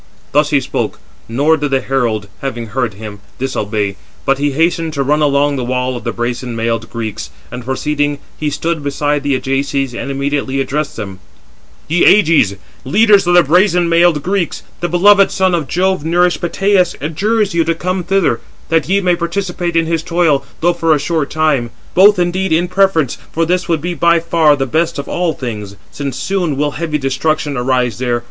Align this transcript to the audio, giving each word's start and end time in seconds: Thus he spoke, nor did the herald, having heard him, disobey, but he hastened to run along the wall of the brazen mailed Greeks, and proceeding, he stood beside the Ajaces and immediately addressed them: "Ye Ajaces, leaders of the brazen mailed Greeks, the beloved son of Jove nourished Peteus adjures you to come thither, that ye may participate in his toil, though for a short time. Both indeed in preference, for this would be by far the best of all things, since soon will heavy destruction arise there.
Thus 0.31 0.49
he 0.49 0.59
spoke, 0.59 0.99
nor 1.29 1.57
did 1.57 1.69
the 1.69 1.79
herald, 1.79 2.27
having 2.41 2.69
heard 2.69 2.95
him, 2.95 3.19
disobey, 3.37 3.97
but 4.25 4.39
he 4.39 4.53
hastened 4.53 4.93
to 4.93 5.03
run 5.03 5.21
along 5.21 5.57
the 5.57 5.63
wall 5.63 5.95
of 5.95 6.03
the 6.05 6.11
brazen 6.11 6.55
mailed 6.55 6.89
Greeks, 6.89 7.29
and 7.51 7.63
proceeding, 7.63 8.17
he 8.35 8.49
stood 8.49 8.81
beside 8.83 9.21
the 9.21 9.35
Ajaces 9.35 9.93
and 9.93 10.09
immediately 10.09 10.59
addressed 10.59 10.95
them: 10.95 11.19
"Ye 11.87 12.03
Ajaces, 12.05 12.57
leaders 12.83 13.27
of 13.27 13.35
the 13.35 13.43
brazen 13.43 13.87
mailed 13.89 14.23
Greeks, 14.23 14.63
the 14.79 14.89
beloved 14.89 15.29
son 15.29 15.53
of 15.53 15.67
Jove 15.67 16.03
nourished 16.03 16.41
Peteus 16.41 16.95
adjures 16.99 17.53
you 17.53 17.63
to 17.63 17.75
come 17.75 18.03
thither, 18.03 18.41
that 18.69 18.89
ye 18.89 19.01
may 19.01 19.15
participate 19.15 19.75
in 19.75 19.85
his 19.85 20.01
toil, 20.01 20.43
though 20.61 20.73
for 20.73 20.95
a 20.95 20.99
short 20.99 21.29
time. 21.29 21.69
Both 21.93 22.17
indeed 22.17 22.51
in 22.51 22.69
preference, 22.69 23.19
for 23.31 23.45
this 23.45 23.69
would 23.69 23.81
be 23.81 23.93
by 23.93 24.19
far 24.19 24.55
the 24.55 24.65
best 24.65 24.97
of 24.97 25.07
all 25.07 25.33
things, 25.33 25.75
since 25.91 26.17
soon 26.17 26.57
will 26.57 26.71
heavy 26.71 26.97
destruction 26.97 27.55
arise 27.55 27.99
there. 27.99 28.19